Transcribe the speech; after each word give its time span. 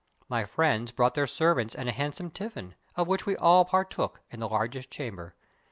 My 0.27 0.45
friends 0.45 0.91
brought 0.91 1.13
their 1.13 1.27
servants 1.27 1.75
and 1.75 1.87
a 1.87 1.91
handsome 1.91 2.31
tifi&n, 2.31 2.73
of 2.95 3.07
which 3.07 3.27
we 3.27 3.37
all 3.37 3.65
partook, 3.65 4.19
in 4.31 4.39
the 4.39 4.49
largest 4.49 4.89
chamber. 4.89 5.35